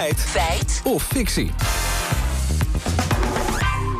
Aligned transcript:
Feit. 0.00 0.20
Feit. 0.20 0.80
Of 0.84 1.02
fictie. 1.02 1.50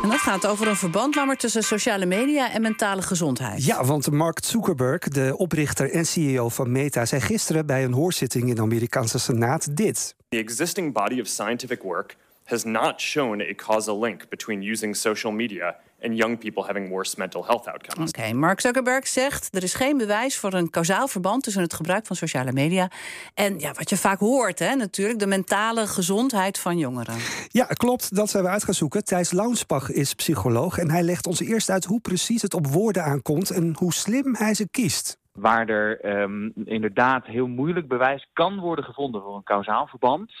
En 0.03 0.09
dat 0.09 0.19
gaat 0.19 0.47
over 0.47 0.67
een 0.67 0.75
verband 0.75 1.39
tussen 1.39 1.63
sociale 1.63 2.05
media 2.05 2.51
en 2.51 2.61
mentale 2.61 3.01
gezondheid. 3.01 3.65
Ja, 3.65 3.85
want 3.85 4.11
Mark 4.11 4.45
Zuckerberg, 4.45 5.07
de 5.07 5.37
oprichter 5.37 5.91
en 5.91 6.05
CEO 6.05 6.49
van 6.49 6.71
Meta, 6.71 7.05
zei 7.05 7.21
gisteren 7.21 7.65
bij 7.65 7.83
een 7.83 7.93
hoorzitting 7.93 8.49
in 8.49 8.55
de 8.55 8.61
Amerikaanse 8.61 9.19
Senaat 9.19 9.77
dit. 9.77 10.15
The 10.29 10.37
existing 10.37 10.93
body 10.93 11.19
of 11.19 11.27
scientific 11.27 11.81
work 11.81 12.15
has 12.51 12.63
not 12.63 13.01
shown 13.01 13.41
a 13.41 13.53
causal 13.55 13.99
link 13.99 14.29
between 14.29 14.61
using 14.71 14.95
social 14.95 15.31
media 15.31 15.75
and 16.03 16.17
young 16.17 16.37
people 16.37 16.63
having 16.63 16.89
worse 16.89 17.15
mental 17.17 17.45
health 17.45 17.67
outcomes. 17.67 18.09
Oké, 18.09 18.33
Mark 18.33 18.59
Zuckerberg 18.59 19.07
zegt 19.07 19.55
er 19.55 19.63
is 19.63 19.73
geen 19.73 19.97
bewijs 19.97 20.37
voor 20.37 20.53
een 20.53 20.69
kausaal 20.69 21.07
verband 21.07 21.43
tussen 21.43 21.61
het 21.61 21.73
gebruik 21.73 22.05
van 22.05 22.15
sociale 22.15 22.51
media 22.51 22.89
en 23.33 23.59
ja, 23.59 23.71
wat 23.73 23.89
je 23.89 23.97
vaak 23.97 24.19
hoort, 24.19 24.59
hè, 24.59 24.75
natuurlijk, 24.75 25.19
de 25.19 25.27
mentale 25.27 25.87
gezondheid 25.87 26.59
van 26.59 26.77
jongeren. 26.77 27.15
Ja, 27.47 27.65
klopt. 27.65 28.15
Dat 28.15 28.29
zijn 28.29 28.43
we 28.43 28.49
uit 28.49 28.63
gaan 28.63 28.73
zoeken. 28.73 29.03
Thijs 29.03 29.31
Launsbach 29.31 29.89
is 29.91 30.13
psycholoog 30.13 30.77
en 30.77 30.89
hij 30.89 31.03
legt 31.03 31.27
ons 31.27 31.39
eerst 31.39 31.69
uit 31.69 31.85
hoe 31.85 31.99
precies 31.99 32.41
het 32.41 32.53
op 32.53 32.67
woorden 32.67 33.03
aankomt 33.03 33.49
en 33.49 33.75
hoe 33.77 33.93
slim 33.93 34.35
hij 34.35 34.53
ze 34.53 34.69
kiest. 34.69 35.19
Waar 35.31 35.69
er 35.69 35.99
ehm, 35.99 36.49
inderdaad 36.65 37.25
heel 37.25 37.47
moeilijk 37.47 37.87
bewijs 37.87 38.29
kan 38.33 38.59
worden 38.59 38.85
gevonden 38.85 39.21
voor 39.21 39.35
een 39.35 39.43
kausaal 39.43 39.87
verband, 39.87 40.31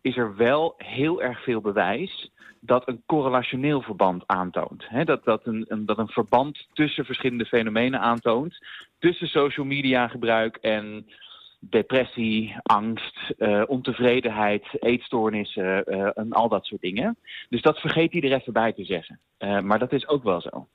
is 0.00 0.16
er 0.16 0.36
wel 0.36 0.74
heel 0.76 1.22
erg 1.22 1.42
veel 1.42 1.60
bewijs 1.60 2.30
dat 2.60 2.88
een 2.88 3.02
correlationeel 3.06 3.82
verband 3.82 4.22
aantoont. 4.26 4.88
dat, 5.04 5.24
dat, 5.24 5.46
een, 5.46 5.64
een, 5.68 5.86
dat 5.86 5.98
een 5.98 6.08
verband 6.08 6.66
tussen 6.72 7.04
verschillende 7.04 7.44
fenomenen 7.44 8.00
aantoont. 8.00 8.58
Tussen 8.98 9.28
social 9.28 9.66
media 9.66 10.08
gebruik 10.08 10.56
en 10.56 11.06
depressie, 11.60 12.56
angst, 12.62 13.32
uh, 13.38 13.62
ontevredenheid, 13.66 14.64
eetstoornissen 14.72 15.84
uh, 15.86 16.10
en 16.14 16.32
al 16.32 16.48
dat 16.48 16.64
soort 16.64 16.80
dingen. 16.80 17.16
Dus 17.48 17.62
dat 17.62 17.78
vergeet 17.78 18.14
er 18.14 18.32
even 18.32 18.52
bij 18.52 18.72
te 18.72 18.84
zeggen. 18.84 19.20
Uh, 19.38 19.60
maar 19.60 19.78
dat 19.78 19.92
is 19.92 20.08
ook 20.08 20.22
wel 20.22 20.40
zo. 20.40 20.68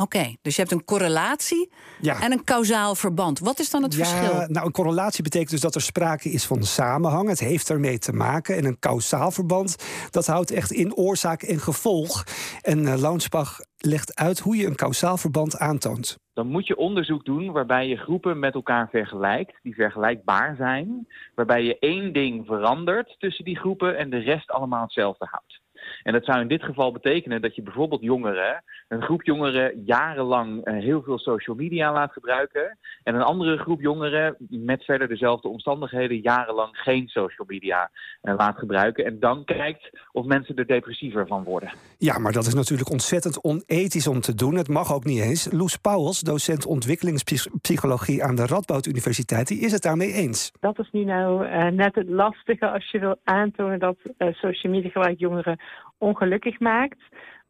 Oké, 0.00 0.34
dus 0.42 0.54
je 0.56 0.60
hebt 0.60 0.72
een 0.72 0.84
correlatie 0.84 1.72
en 2.02 2.32
een 2.32 2.44
kausaal 2.44 2.94
verband. 2.94 3.38
Wat 3.38 3.58
is 3.58 3.70
dan 3.70 3.82
het 3.82 3.94
ja, 3.94 4.04
verschil? 4.04 4.46
Nou, 4.48 4.66
een 4.66 4.72
correlatie 4.72 5.22
betekent 5.22 5.50
dus 5.50 5.60
dat 5.60 5.74
er 5.74 5.80
sprake 5.80 6.28
is 6.30 6.46
van 6.46 6.62
samenhang. 6.62 7.28
Het 7.28 7.40
heeft 7.40 7.70
ermee 7.70 7.98
te 7.98 8.12
maken. 8.12 8.56
En 8.56 8.64
een 8.64 8.78
kausaal 8.78 9.30
verband, 9.30 9.76
dat 10.10 10.26
houdt 10.26 10.50
echt 10.50 10.70
in 10.70 10.94
oorzaak 10.94 11.42
en 11.42 11.58
gevolg. 11.58 12.24
En 12.62 12.78
uh, 12.78 12.94
Launsbach 12.96 13.58
legt 13.76 14.16
uit 14.16 14.38
hoe 14.38 14.56
je 14.56 14.66
een 14.66 14.74
kausaal 14.74 15.16
verband 15.16 15.58
aantoont. 15.58 16.18
Dan 16.32 16.46
moet 16.46 16.66
je 16.66 16.76
onderzoek 16.76 17.24
doen 17.24 17.52
waarbij 17.52 17.88
je 17.88 17.96
groepen 17.96 18.38
met 18.38 18.54
elkaar 18.54 18.88
vergelijkt, 18.90 19.58
die 19.62 19.74
vergelijkbaar 19.74 20.54
zijn. 20.56 21.08
Waarbij 21.34 21.62
je 21.62 21.78
één 21.78 22.12
ding 22.12 22.46
verandert 22.46 23.16
tussen 23.18 23.44
die 23.44 23.58
groepen 23.58 23.98
en 23.98 24.10
de 24.10 24.18
rest 24.18 24.50
allemaal 24.50 24.82
hetzelfde 24.82 25.26
houdt. 25.30 25.59
En 26.02 26.12
dat 26.12 26.24
zou 26.24 26.40
in 26.40 26.48
dit 26.48 26.62
geval 26.62 26.92
betekenen 26.92 27.42
dat 27.42 27.54
je 27.54 27.62
bijvoorbeeld 27.62 28.02
jongeren, 28.02 28.62
een 28.88 29.02
groep 29.02 29.22
jongeren 29.22 29.82
jarenlang 29.84 30.66
uh, 30.68 30.78
heel 30.78 31.02
veel 31.02 31.18
social 31.18 31.56
media 31.56 31.92
laat 31.92 32.12
gebruiken. 32.12 32.78
En 33.02 33.14
een 33.14 33.22
andere 33.22 33.56
groep 33.56 33.80
jongeren 33.80 34.36
met 34.48 34.84
verder 34.84 35.08
dezelfde 35.08 35.48
omstandigheden 35.48 36.20
jarenlang 36.20 36.76
geen 36.76 37.08
social 37.08 37.46
media 37.46 37.90
uh, 38.22 38.34
laat 38.36 38.58
gebruiken. 38.58 39.04
En 39.04 39.20
dan 39.20 39.44
kijkt 39.44 39.90
of 40.12 40.26
mensen 40.26 40.56
er 40.56 40.66
depressiever 40.66 41.26
van 41.26 41.44
worden. 41.44 41.72
Ja, 41.98 42.18
maar 42.18 42.32
dat 42.32 42.46
is 42.46 42.54
natuurlijk 42.54 42.90
ontzettend 42.90 43.44
onethisch 43.44 44.06
om 44.06 44.20
te 44.20 44.34
doen. 44.34 44.54
Het 44.54 44.68
mag 44.68 44.94
ook 44.94 45.04
niet 45.04 45.20
eens. 45.20 45.52
Loes 45.52 45.76
Pauwels, 45.76 46.20
docent 46.20 46.66
ontwikkelingspsychologie 46.66 48.24
aan 48.24 48.34
de 48.34 48.46
Radboud 48.46 48.86
Universiteit, 48.86 49.48
die 49.48 49.60
is 49.60 49.72
het 49.72 49.82
daarmee 49.82 50.12
eens. 50.12 50.52
Dat 50.60 50.78
is 50.78 50.90
nu 50.92 51.04
nou 51.04 51.46
uh, 51.46 51.66
net 51.66 51.94
het 51.94 52.08
lastige 52.08 52.68
als 52.68 52.90
je 52.90 52.98
wil 52.98 53.16
aantonen 53.24 53.78
dat 53.78 53.96
social 54.18 54.72
media 54.72 54.90
gebruik 54.90 55.18
jongeren 55.18 55.60
ongelukkig 55.98 56.60
maakt. 56.60 56.98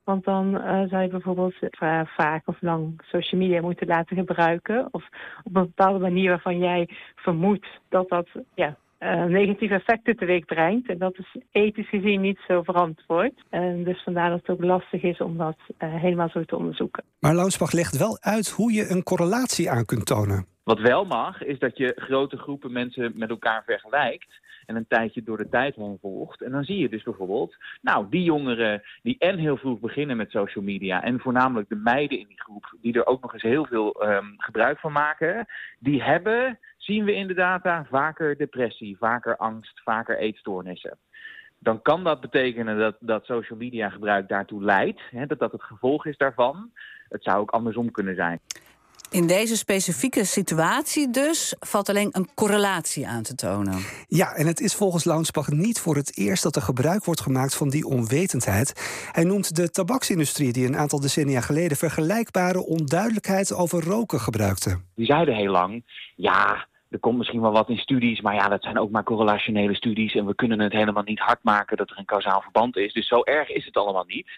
Want 0.05 0.25
dan 0.25 0.55
uh, 0.55 0.83
zou 0.89 1.03
je 1.03 1.09
bijvoorbeeld 1.09 1.55
uh, 1.63 2.01
vaak 2.05 2.43
of 2.49 2.57
lang 2.61 3.01
social 3.03 3.41
media 3.41 3.61
moeten 3.61 3.87
laten 3.87 4.17
gebruiken. 4.17 4.89
Of 4.91 5.05
op 5.43 5.57
een 5.57 5.63
bepaalde 5.63 5.99
manier 5.99 6.29
waarvan 6.29 6.59
jij 6.59 6.89
vermoedt 7.15 7.67
dat 7.89 8.09
dat 8.09 8.29
ja, 8.55 8.77
uh, 8.99 9.25
negatieve 9.25 9.75
effecten 9.75 10.17
teweeg 10.17 10.45
brengt. 10.45 10.89
En 10.89 10.99
dat 10.99 11.19
is 11.19 11.37
ethisch 11.51 11.89
gezien 11.89 12.21
niet 12.21 12.39
zo 12.49 12.63
verantwoord. 12.63 13.45
En 13.51 13.85
dus 13.85 14.03
vandaar 14.03 14.31
dat 14.31 14.39
het 14.39 14.49
ook 14.49 14.65
lastig 14.65 15.03
is 15.03 15.21
om 15.21 15.37
dat 15.37 15.57
helemaal 15.79 16.29
zo 16.29 16.45
te 16.45 16.57
onderzoeken. 16.57 17.05
Maar 17.21 17.35
Launsbach 17.35 17.73
legt 17.73 17.97
wel 17.97 18.19
uit 18.21 18.51
hoe 18.51 18.73
je 18.73 18.89
een 18.89 19.03
correlatie 19.03 19.71
aan 19.71 19.85
kunt 19.85 20.07
tonen. 20.07 20.47
Wat 20.63 20.81
wel 20.81 21.05
mag, 21.05 21.43
is 21.43 21.59
dat 21.59 21.77
je 21.77 21.93
grote 21.97 22.37
groepen 22.37 22.73
mensen 22.73 23.13
met 23.15 23.31
elkaar 23.31 23.63
vergelijkt 23.65 24.41
en 24.67 24.77
een 24.77 24.87
tijdje 24.89 25.23
door 25.23 25.37
de 25.37 25.49
tijd 25.49 25.75
heen 25.75 25.99
volgt. 26.01 26.43
En 26.43 26.51
dan 26.51 26.65
zie 26.65 26.79
je 26.79 26.89
dus 26.89 27.03
bijvoorbeeld, 27.03 27.57
nou, 27.81 28.07
die 28.11 28.23
jongeren 28.23 28.83
die 29.03 29.19
en 29.19 29.39
heel 29.39 29.57
vroeg 29.57 29.81
beginnen 29.81 30.17
met 30.17 30.31
social 30.31 30.65
media 30.65 31.03
en 31.03 31.21
voornamelijk 31.21 31.69
de 31.69 31.77
meiden 31.77 32.19
in 32.19 32.27
die 32.27 32.43
groep, 32.43 32.77
die 32.81 32.93
er 32.93 33.07
ook 33.07 33.23
nog 33.23 33.33
eens 33.33 33.43
heel 33.43 33.67
veel 33.67 34.09
um, 34.09 34.35
gebruik 34.37 34.79
van 34.79 34.93
maken, 34.93 35.47
die 35.79 36.03
hebben, 36.03 36.59
zien 36.77 37.05
we 37.05 37.15
in 37.15 37.27
de 37.27 37.35
data, 37.35 37.87
vaker 37.91 38.37
depressie, 38.37 38.97
vaker 38.97 39.37
angst, 39.37 39.81
vaker 39.85 40.19
eetstoornissen 40.19 40.99
dan 41.63 41.83
kan 41.83 42.05
dat 42.05 42.21
betekenen 42.21 42.79
dat, 42.79 42.97
dat 43.01 43.25
social 43.25 43.59
media 43.59 43.89
gebruik 43.89 44.29
daartoe 44.29 44.65
leidt. 44.65 45.01
Hè, 45.11 45.27
dat 45.27 45.39
dat 45.39 45.53
het 45.53 45.63
gevolg 45.63 46.07
is 46.07 46.17
daarvan. 46.17 46.71
Het 47.09 47.23
zou 47.23 47.39
ook 47.39 47.51
andersom 47.51 47.91
kunnen 47.91 48.15
zijn. 48.15 48.41
In 49.11 49.27
deze 49.27 49.57
specifieke 49.57 50.25
situatie 50.25 51.11
dus 51.11 51.55
valt 51.59 51.89
alleen 51.89 52.09
een 52.13 52.29
correlatie 52.35 53.07
aan 53.07 53.23
te 53.23 53.35
tonen. 53.35 53.79
Ja, 54.09 54.35
en 54.35 54.47
het 54.47 54.61
is 54.61 54.75
volgens 54.75 55.05
Launsbach 55.05 55.49
niet 55.49 55.81
voor 55.81 55.97
het 55.97 56.19
eerst 56.19 56.43
dat 56.43 56.57
er 56.57 56.63
gebruik 56.63 57.05
wordt 57.05 57.21
gemaakt 57.21 57.57
van 57.57 57.69
die 57.69 57.87
onwetendheid. 57.87 58.69
Hij 59.13 59.25
noemt 59.25 59.57
de 59.57 59.71
tabaksindustrie 59.71 60.53
die 60.53 60.67
een 60.67 60.77
aantal 60.77 61.01
decennia 61.01 61.41
geleden 61.41 61.77
vergelijkbare 61.77 62.67
onduidelijkheid 62.67 63.55
over 63.55 63.85
roken 63.85 64.21
gebruikte. 64.21 64.81
Die 64.95 65.07
zeiden 65.07 65.35
heel 65.35 65.53
lang, 65.53 65.85
ja, 66.17 66.67
er 66.91 66.99
komt 66.99 67.19
misschien 67.19 67.41
wel 67.41 67.53
wat 67.53 67.69
in 67.69 67.79
studies, 67.79 68.21
maar 68.21 68.35
ja, 68.35 68.49
dat 68.49 68.63
zijn 68.63 68.79
ook 68.79 68.91
maar 68.91 69.03
correlationele 69.05 69.75
studies. 69.75 70.15
En 70.15 70.27
we 70.27 70.35
kunnen 70.35 70.61
het 70.61 70.73
helemaal 70.73 71.03
niet 71.03 71.19
hard 71.19 71.43
maken 71.43 71.77
dat 71.77 71.91
er 71.91 71.99
een 71.99 72.05
kausaal 72.05 72.41
verband 72.41 72.77
is. 72.77 72.93
Dus 72.93 73.09
zo 73.09 73.23
erg 73.23 73.49
is 73.49 73.65
het 73.65 73.77
allemaal 73.77 74.05
niet. 74.07 74.29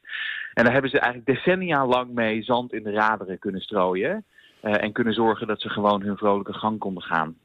En 0.54 0.64
daar 0.64 0.72
hebben 0.72 0.90
ze 0.90 0.98
eigenlijk 0.98 1.36
decennia 1.36 1.86
lang 1.86 2.10
mee 2.10 2.42
zand 2.42 2.72
in 2.72 2.82
de 2.82 2.90
raderen 2.90 3.38
kunnen 3.38 3.60
strooien. 3.60 4.24
Uh, 4.62 4.82
en 4.82 4.92
kunnen 4.92 5.14
zorgen 5.14 5.46
dat 5.46 5.60
ze 5.60 5.68
gewoon 5.68 6.02
hun 6.02 6.16
vrolijke 6.16 6.52
gang 6.52 6.78
konden 6.78 7.02
gaan. 7.02 7.36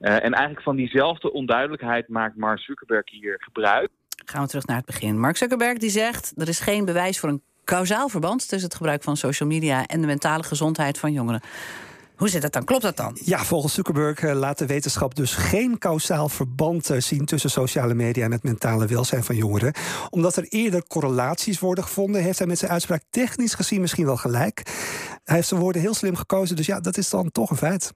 Uh, 0.00 0.12
en 0.12 0.32
eigenlijk 0.32 0.62
van 0.62 0.76
diezelfde 0.76 1.32
onduidelijkheid 1.32 2.08
maakt 2.08 2.36
Mark 2.36 2.58
Zuckerberg 2.58 3.10
hier 3.10 3.36
gebruik. 3.38 3.90
Gaan 4.24 4.42
we 4.42 4.48
terug 4.48 4.66
naar 4.66 4.76
het 4.76 4.86
begin. 4.86 5.20
Mark 5.20 5.36
Zuckerberg 5.36 5.78
die 5.78 5.90
zegt 5.90 6.32
er 6.36 6.48
is 6.48 6.60
geen 6.60 6.84
bewijs 6.84 7.18
voor 7.18 7.28
een 7.28 7.42
kausaal 7.64 8.08
verband 8.08 8.48
tussen 8.48 8.68
het 8.68 8.76
gebruik 8.76 9.02
van 9.02 9.16
social 9.16 9.48
media 9.48 9.86
en 9.86 10.00
de 10.00 10.06
mentale 10.06 10.42
gezondheid 10.42 10.98
van 10.98 11.12
jongeren. 11.12 11.40
Hoe 12.14 12.28
zit 12.28 12.42
dat 12.42 12.52
dan? 12.52 12.64
Klopt 12.64 12.82
dat 12.82 12.96
dan? 12.96 13.18
Ja, 13.24 13.44
volgens 13.44 13.74
Zuckerberg 13.74 14.22
uh, 14.22 14.32
laat 14.32 14.58
de 14.58 14.66
wetenschap 14.66 15.14
dus 15.14 15.34
geen 15.34 15.78
kausaal 15.78 16.28
verband 16.28 16.90
zien 16.98 17.24
tussen 17.24 17.50
sociale 17.50 17.94
media 17.94 18.24
en 18.24 18.32
het 18.32 18.42
mentale 18.42 18.86
welzijn 18.86 19.24
van 19.24 19.36
jongeren. 19.36 19.72
Omdat 20.10 20.36
er 20.36 20.46
eerder 20.48 20.86
correlaties 20.86 21.60
worden 21.60 21.84
gevonden, 21.84 22.22
heeft 22.22 22.38
hij 22.38 22.46
met 22.46 22.58
zijn 22.58 22.70
uitspraak 22.70 23.02
technisch 23.10 23.54
gezien 23.54 23.80
misschien 23.80 24.04
wel 24.04 24.16
gelijk. 24.16 24.62
Hij 25.24 25.36
heeft 25.36 25.48
zijn 25.48 25.60
woorden 25.60 25.82
heel 25.82 25.94
slim 25.94 26.16
gekozen, 26.16 26.56
dus 26.56 26.66
ja, 26.66 26.80
dat 26.80 26.96
is 26.96 27.10
dan 27.10 27.30
toch 27.30 27.50
een 27.50 27.56
feit. 27.56 27.92